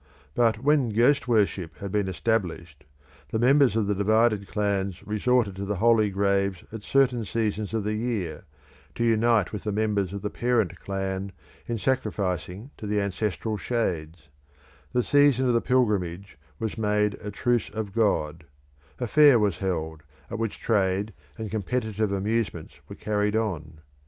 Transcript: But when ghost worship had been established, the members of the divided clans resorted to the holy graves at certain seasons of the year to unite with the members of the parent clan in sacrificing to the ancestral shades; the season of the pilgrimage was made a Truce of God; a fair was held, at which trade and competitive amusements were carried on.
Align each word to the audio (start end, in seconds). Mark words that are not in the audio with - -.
But 0.33 0.63
when 0.63 0.89
ghost 0.89 1.27
worship 1.27 1.77
had 1.77 1.91
been 1.91 2.07
established, 2.07 2.85
the 3.29 3.37
members 3.37 3.75
of 3.75 3.85
the 3.85 3.93
divided 3.93 4.47
clans 4.47 5.05
resorted 5.05 5.55
to 5.57 5.63
the 5.65 5.75
holy 5.75 6.09
graves 6.09 6.63
at 6.71 6.81
certain 6.81 7.23
seasons 7.23 7.71
of 7.71 7.83
the 7.83 7.93
year 7.93 8.45
to 8.95 9.03
unite 9.03 9.53
with 9.53 9.63
the 9.63 9.71
members 9.71 10.11
of 10.11 10.23
the 10.23 10.31
parent 10.31 10.79
clan 10.79 11.31
in 11.67 11.77
sacrificing 11.77 12.71
to 12.77 12.87
the 12.87 12.99
ancestral 12.99 13.57
shades; 13.57 14.27
the 14.91 15.03
season 15.03 15.45
of 15.47 15.53
the 15.53 15.61
pilgrimage 15.61 16.35
was 16.57 16.79
made 16.79 17.13
a 17.21 17.29
Truce 17.29 17.69
of 17.69 17.93
God; 17.93 18.45
a 18.99 19.05
fair 19.05 19.37
was 19.37 19.59
held, 19.59 20.01
at 20.31 20.39
which 20.39 20.59
trade 20.59 21.13
and 21.37 21.51
competitive 21.51 22.11
amusements 22.11 22.79
were 22.89 22.95
carried 22.95 23.35
on. 23.35 23.81